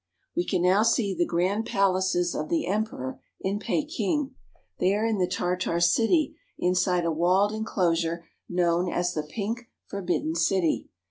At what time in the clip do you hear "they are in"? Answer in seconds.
4.79-5.19